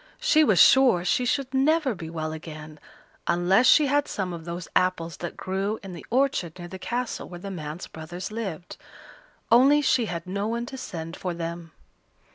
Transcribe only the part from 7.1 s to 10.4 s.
where the man's brothers lived; only she had